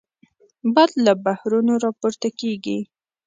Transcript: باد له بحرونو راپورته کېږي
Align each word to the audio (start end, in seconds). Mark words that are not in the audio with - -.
باد 0.73 0.91
له 1.05 1.13
بحرونو 1.25 1.73
راپورته 1.85 2.27
کېږي 2.39 2.77